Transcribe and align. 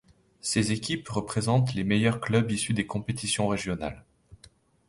Ces 0.39 0.71
équipes 0.71 1.07
représentent 1.09 1.75
les 1.75 1.83
meilleurs 1.83 2.19
clubs 2.21 2.49
issus 2.49 2.73
des 2.73 2.87
compétitions 2.87 3.47
régionales. 3.47 4.03